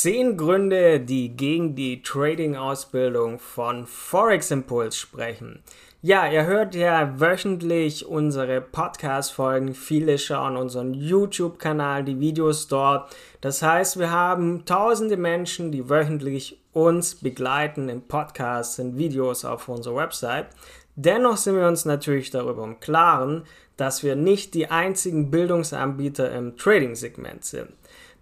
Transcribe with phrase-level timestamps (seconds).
[0.00, 5.64] Zehn Gründe, die gegen die Trading-Ausbildung von Forex Impulse sprechen.
[6.02, 9.74] Ja, ihr hört ja wöchentlich unsere Podcast-Folgen.
[9.74, 13.12] Viele schauen unseren YouTube-Kanal, die Videos dort.
[13.40, 19.68] Das heißt, wir haben tausende Menschen, die wöchentlich uns begleiten in Podcasts, in Videos auf
[19.68, 20.46] unserer Website.
[20.94, 23.42] Dennoch sind wir uns natürlich darüber im Klaren,
[23.76, 27.72] dass wir nicht die einzigen Bildungsanbieter im Trading-Segment sind.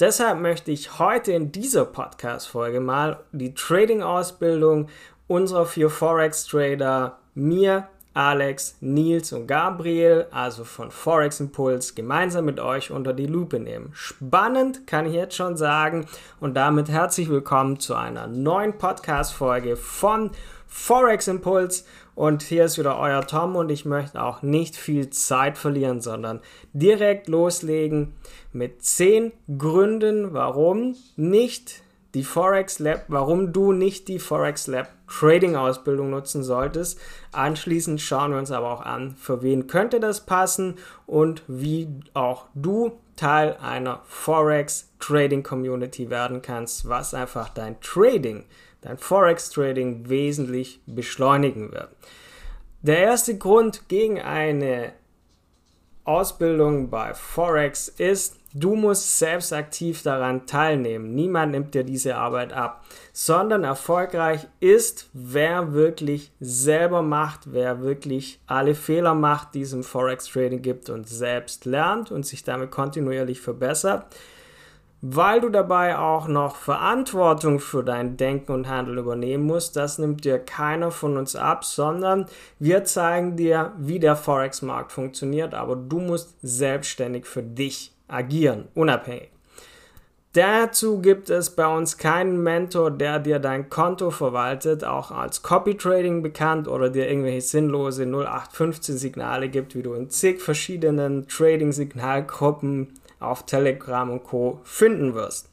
[0.00, 4.88] Deshalb möchte ich heute in dieser Podcast-Folge mal die Trading-Ausbildung
[5.26, 12.90] unserer vier Forex-Trader, mir, Alex, Nils und Gabriel, also von Forex Impuls, gemeinsam mit euch
[12.90, 13.90] unter die Lupe nehmen.
[13.92, 16.06] Spannend kann ich jetzt schon sagen
[16.40, 20.30] und damit herzlich willkommen zu einer neuen Podcast-Folge von
[20.66, 25.58] Forex Impuls und hier ist wieder euer Tom und ich möchte auch nicht viel Zeit
[25.58, 26.40] verlieren, sondern
[26.72, 28.14] direkt loslegen
[28.52, 31.82] mit 10 Gründen, warum nicht
[32.14, 36.98] die Forex Lab, warum du nicht die Forex Lab Trading Ausbildung nutzen solltest.
[37.32, 40.76] Anschließend schauen wir uns aber auch an, für wen könnte das passen
[41.06, 48.44] und wie auch du Teil einer Forex Trading Community werden kannst, was einfach dein Trading
[48.80, 51.90] dein Forex-Trading wesentlich beschleunigen wird.
[52.82, 54.92] Der erste Grund gegen eine
[56.04, 61.14] Ausbildung bei Forex ist, du musst selbst aktiv daran teilnehmen.
[61.14, 68.40] Niemand nimmt dir diese Arbeit ab, sondern erfolgreich ist, wer wirklich selber macht, wer wirklich
[68.46, 72.70] alle Fehler macht, die es im Forex Trading gibt und selbst lernt und sich damit
[72.70, 74.06] kontinuierlich verbessert
[75.02, 79.76] weil du dabei auch noch Verantwortung für dein Denken und Handeln übernehmen musst.
[79.76, 82.26] Das nimmt dir keiner von uns ab, sondern
[82.58, 89.30] wir zeigen dir, wie der Forex-Markt funktioniert, aber du musst selbstständig für dich agieren, unabhängig.
[90.32, 95.76] Dazu gibt es bei uns keinen Mentor, der dir dein Konto verwaltet, auch als Copy
[95.76, 101.72] Trading bekannt oder dir irgendwelche sinnlose 0815 Signale gibt, wie du in zig verschiedenen Trading
[101.72, 104.60] Signalgruppen auf Telegram und Co.
[104.64, 105.50] finden wirst.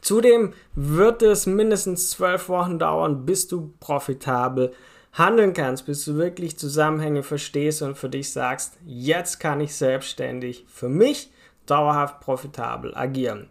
[0.00, 4.72] Zudem wird es mindestens zwölf Wochen dauern, bis du profitabel
[5.12, 10.66] handeln kannst, bis du wirklich Zusammenhänge verstehst und für dich sagst, jetzt kann ich selbstständig
[10.68, 11.30] für mich
[11.64, 13.48] dauerhaft profitabel agieren.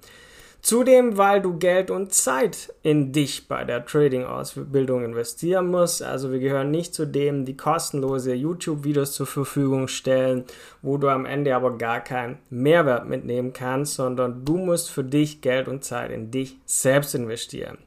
[0.65, 6.01] Zudem, weil du Geld und Zeit in dich bei der Trading-Ausbildung investieren musst.
[6.01, 10.43] Also wir gehören nicht zu denen, die kostenlose YouTube-Videos zur Verfügung stellen,
[10.81, 15.41] wo du am Ende aber gar keinen Mehrwert mitnehmen kannst, sondern du musst für dich
[15.41, 17.77] Geld und Zeit in dich selbst investieren.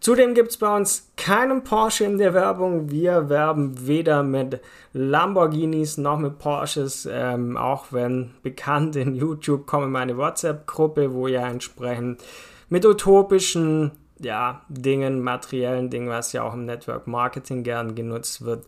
[0.00, 2.90] Zudem gibt es bei uns keinen Porsche in der Werbung.
[2.90, 4.60] Wir werben weder mit
[4.92, 7.08] Lamborghinis noch mit Porsches.
[7.10, 12.22] Ähm, auch wenn bekannt in YouTube kommen meine WhatsApp-Gruppe, wo ihr entsprechend
[12.68, 18.66] mit utopischen ja, Dingen, materiellen Dingen, was ja auch im Network Marketing gern genutzt wird,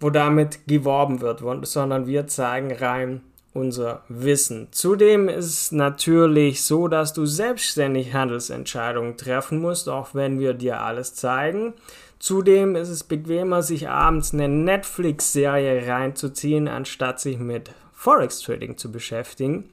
[0.00, 3.22] wo damit geworben wird, sondern wir zeigen rein
[3.54, 4.68] unser Wissen.
[4.70, 10.80] Zudem ist es natürlich so, dass du selbstständig Handelsentscheidungen treffen musst, auch wenn wir dir
[10.80, 11.74] alles zeigen.
[12.18, 18.90] Zudem ist es bequemer, sich abends eine Netflix-Serie reinzuziehen, anstatt sich mit Forex Trading zu
[18.90, 19.68] beschäftigen.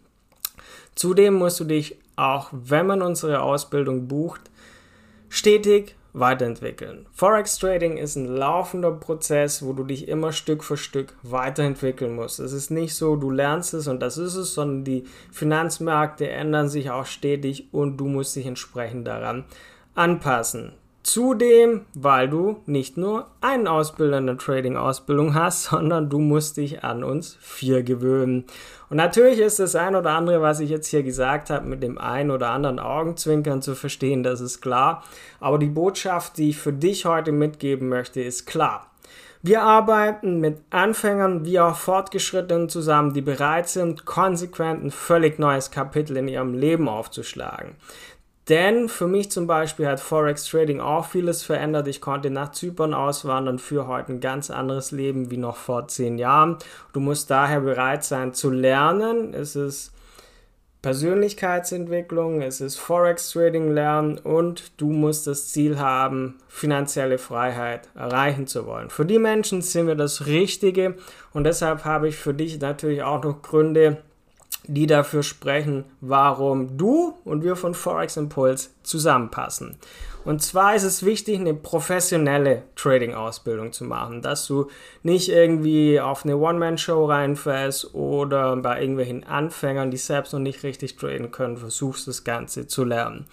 [0.95, 4.41] Zudem musst du dich auch, wenn man unsere Ausbildung bucht,
[5.29, 7.05] stetig weiterentwickeln.
[7.11, 12.39] Forex Trading ist ein laufender Prozess, wo du dich immer Stück für Stück weiterentwickeln musst.
[12.39, 16.69] Es ist nicht so, du lernst es und das ist es, sondern die Finanzmärkte ändern
[16.69, 19.45] sich auch stetig und du musst dich entsprechend daran
[19.95, 20.73] anpassen.
[21.01, 26.83] Zudem, weil du nicht nur einen Ausbilder in der Trading-Ausbildung hast, sondern du musst dich
[26.83, 28.45] an uns vier gewöhnen.
[28.89, 31.97] Und natürlich ist das ein oder andere, was ich jetzt hier gesagt habe, mit dem
[31.97, 35.03] ein oder anderen Augenzwinkern zu verstehen, das ist klar.
[35.39, 38.89] Aber die Botschaft, die ich für dich heute mitgeben möchte, ist klar.
[39.41, 45.71] Wir arbeiten mit Anfängern wie auch Fortgeschrittenen zusammen, die bereit sind, konsequent ein völlig neues
[45.71, 47.75] Kapitel in ihrem Leben aufzuschlagen.
[48.49, 51.87] Denn für mich zum Beispiel hat Forex Trading auch vieles verändert.
[51.87, 56.17] Ich konnte nach Zypern auswandern für heute ein ganz anderes Leben wie noch vor zehn
[56.17, 56.57] Jahren.
[56.91, 59.35] Du musst daher bereit sein zu lernen.
[59.35, 59.93] Es ist
[60.81, 68.47] Persönlichkeitsentwicklung, es ist Forex Trading lernen und du musst das Ziel haben, finanzielle Freiheit erreichen
[68.47, 68.89] zu wollen.
[68.89, 70.95] Für die Menschen sind wir das Richtige
[71.33, 73.97] und deshalb habe ich für dich natürlich auch noch Gründe,
[74.65, 79.77] die dafür sprechen, warum du und wir von Forex Impulse zusammenpassen.
[80.25, 84.67] Und zwar ist es wichtig, eine professionelle Trading-Ausbildung zu machen, dass du
[85.01, 90.97] nicht irgendwie auf eine One-Man-Show reinfällst oder bei irgendwelchen Anfängern, die selbst noch nicht richtig
[90.97, 93.25] traden können, versuchst das Ganze zu lernen.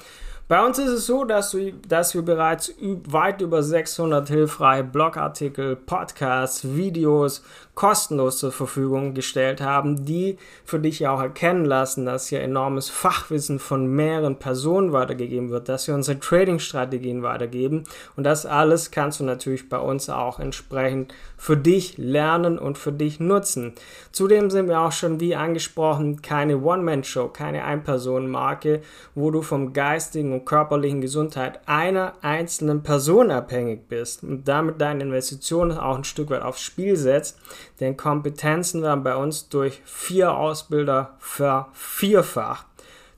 [0.49, 5.75] Bei uns ist es so, dass, du, dass wir bereits weit über 600 hilfreiche Blogartikel,
[5.75, 7.43] Podcasts, Videos
[7.76, 12.88] kostenlos zur Verfügung gestellt haben, die für dich ja auch erkennen lassen, dass hier enormes
[12.88, 17.84] Fachwissen von mehreren Personen weitergegeben wird, dass wir unsere Trading-Strategien weitergeben
[18.17, 22.93] und das alles kannst du natürlich bei uns auch entsprechend für dich lernen und für
[22.93, 23.75] dich nutzen.
[24.11, 28.81] Zudem sind wir auch schon, wie angesprochen, keine One-Man-Show, keine Ein-Personen-Marke,
[29.14, 35.05] wo du vom geistigen und körperlichen Gesundheit einer einzelnen Person abhängig bist und damit deine
[35.05, 37.38] Investitionen auch ein Stück weit aufs Spiel setzt,
[37.80, 42.66] denn Kompetenzen werden bei uns durch vier Ausbilder vervierfacht.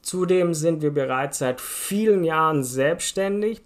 [0.02, 3.62] Zudem sind wir bereits seit vielen Jahren selbstständig.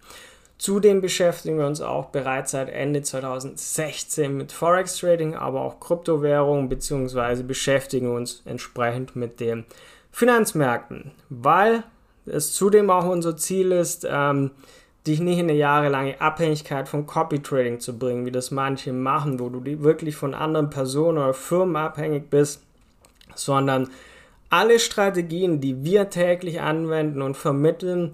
[0.58, 6.68] Zudem beschäftigen wir uns auch bereits seit Ende 2016 mit Forex Trading, aber auch Kryptowährungen
[6.68, 7.42] bzw.
[7.42, 9.64] beschäftigen uns entsprechend mit den
[10.12, 11.84] Finanzmärkten, weil
[12.26, 14.52] es zudem auch unser Ziel ist, ähm,
[15.06, 19.40] dich nicht in eine jahrelange Abhängigkeit von Copy Trading zu bringen, wie das manche machen,
[19.40, 22.62] wo du wirklich von anderen Personen oder Firmen abhängig bist,
[23.34, 23.88] sondern
[24.50, 28.12] alle Strategien, die wir täglich anwenden und vermitteln,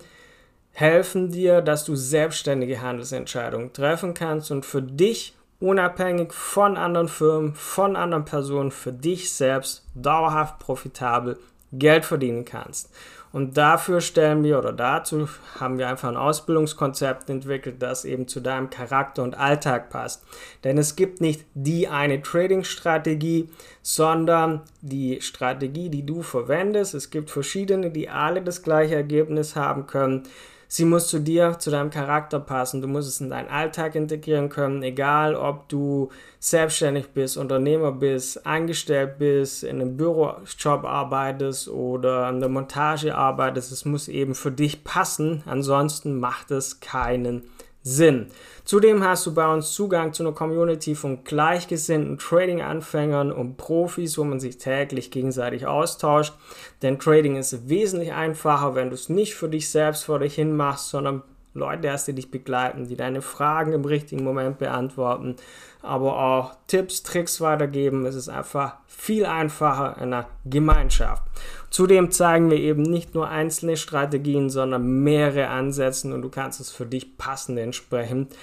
[0.73, 7.55] helfen dir, dass du selbstständige Handelsentscheidungen treffen kannst und für dich unabhängig von anderen Firmen,
[7.55, 11.39] von anderen Personen, für dich selbst dauerhaft profitabel
[11.73, 12.91] Geld verdienen kannst.
[13.33, 15.29] Und dafür stellen wir oder dazu
[15.61, 20.25] haben wir einfach ein Ausbildungskonzept entwickelt, das eben zu deinem Charakter und Alltag passt.
[20.65, 23.51] Denn es gibt nicht die eine Trading-Strategie,
[23.83, 26.95] sondern die Strategie, die du verwendest.
[26.95, 30.23] Es gibt verschiedene, die alle das gleiche Ergebnis haben können.
[30.71, 32.83] Sie muss zu dir, zu deinem Charakter passen.
[32.83, 36.11] Du musst es in deinen Alltag integrieren können, egal ob du
[36.41, 43.73] selbstständig bist, Unternehmer bist, angestellt bist, in einem Bürojob arbeitest oder in der Montage arbeitest.
[43.73, 47.51] Es muss eben für dich passen, ansonsten macht es keinen Sinn.
[47.83, 48.27] Sinn.
[48.65, 54.25] Zudem hast du bei uns Zugang zu einer Community von gleichgesinnten Trading-Anfängern und Profis, wo
[54.25, 56.35] man sich täglich gegenseitig austauscht.
[56.83, 60.55] Denn Trading ist wesentlich einfacher, wenn du es nicht für dich selbst vor dich hin
[60.55, 61.23] machst, sondern
[61.55, 65.37] Leute hast, die dich begleiten, die deine Fragen im richtigen Moment beantworten,
[65.83, 68.07] aber auch Tipps, Tricks weitergeben.
[68.07, 71.23] Es ist einfach viel einfacher in einer Gemeinschaft.
[71.71, 76.71] Zudem zeigen wir eben nicht nur einzelne Strategien, sondern mehrere Ansätze und du kannst es
[76.71, 78.35] für dich passend entsprechend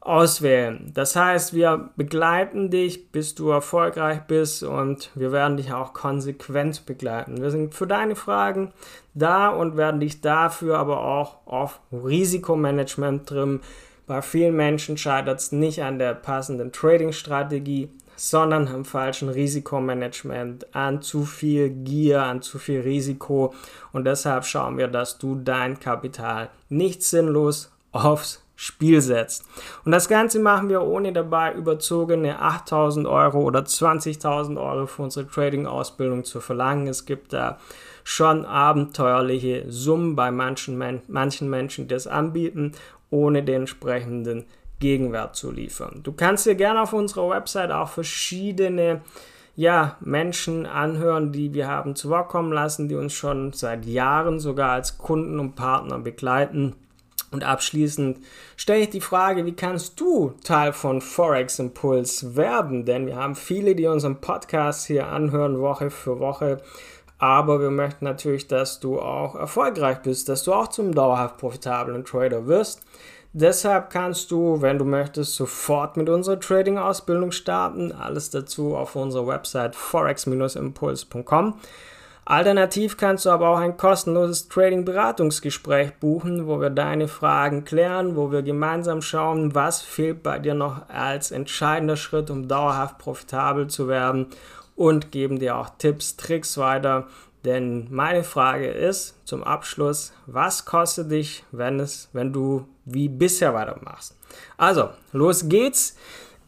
[0.00, 0.90] auswählen.
[0.94, 6.86] Das heißt, wir begleiten dich, bis du erfolgreich bist und wir werden dich auch konsequent
[6.86, 7.40] begleiten.
[7.42, 8.72] Wir sind für deine Fragen
[9.14, 13.60] da und werden dich dafür aber auch auf Risikomanagement trimmen.
[14.06, 21.02] Bei vielen Menschen scheitert es nicht an der passenden Trading-Strategie, sondern am falschen Risikomanagement, an
[21.02, 23.54] zu viel Gier, an zu viel Risiko.
[23.92, 29.44] Und deshalb schauen wir, dass du dein Kapital nicht sinnlos aufs Spiel setzt.
[29.84, 35.28] Und das Ganze machen wir ohne dabei überzogene 8000 Euro oder 20.000 Euro für unsere
[35.28, 36.88] Trading-Ausbildung zu verlangen.
[36.88, 37.58] Es gibt da
[38.02, 42.72] schon abenteuerliche Summen bei manchen, Men manchen Menschen, die das anbieten,
[43.10, 44.44] ohne den entsprechenden
[44.80, 46.00] Gegenwert zu liefern.
[46.02, 49.02] Du kannst dir gerne auf unserer Website auch verschiedene
[49.54, 54.40] ja, Menschen anhören, die wir haben zu Wort kommen lassen, die uns schon seit Jahren
[54.40, 56.74] sogar als Kunden und Partner begleiten.
[57.30, 58.18] Und abschließend
[58.56, 62.84] stelle ich die Frage, wie kannst du Teil von Forex Impuls werden?
[62.84, 66.62] Denn wir haben viele, die unseren Podcast hier anhören, Woche für Woche.
[67.18, 72.04] Aber wir möchten natürlich, dass du auch erfolgreich bist, dass du auch zum dauerhaft profitablen
[72.04, 72.82] Trader wirst.
[73.34, 77.92] Deshalb kannst du, wenn du möchtest, sofort mit unserer Trading-Ausbildung starten.
[77.92, 81.54] Alles dazu auf unserer Website forex-impuls.com.
[82.30, 88.30] Alternativ kannst du aber auch ein kostenloses Trading-Beratungsgespräch buchen, wo wir deine Fragen klären, wo
[88.30, 93.88] wir gemeinsam schauen, was fehlt bei dir noch als entscheidender Schritt, um dauerhaft profitabel zu
[93.88, 94.26] werden
[94.76, 97.06] und geben dir auch Tipps, Tricks weiter,
[97.46, 103.54] denn meine Frage ist zum Abschluss, was kostet dich, wenn, es, wenn du wie bisher
[103.54, 104.18] weitermachst?
[104.58, 105.96] Also, los geht's.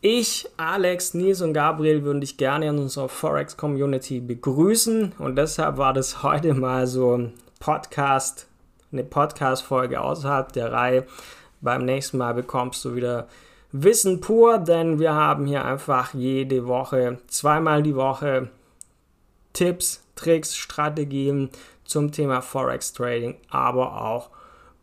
[0.02, 5.76] Ich, Alex, Nils und Gabriel würden dich gerne in unserer Forex Community begrüßen und deshalb
[5.76, 8.48] war das heute mal so ein Podcast,
[8.92, 11.06] eine Podcast-Folge außerhalb der Reihe.
[11.60, 13.28] Beim nächsten Mal bekommst du wieder
[13.72, 18.48] Wissen pur, denn wir haben hier einfach jede Woche, zweimal die Woche
[19.52, 21.50] Tipps, Tricks, Strategien
[21.84, 24.30] zum Thema Forex Trading, aber auch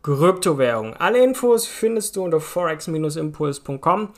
[0.04, 0.94] Kryptowährung.
[0.94, 4.10] Alle Infos findest du unter forex-impuls.com.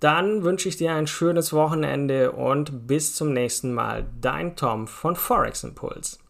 [0.00, 4.06] Dann wünsche ich dir ein schönes Wochenende und bis zum nächsten Mal.
[4.20, 6.20] Dein Tom von Forex Impuls.